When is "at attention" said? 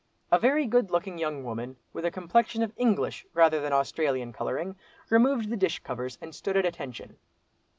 6.57-7.17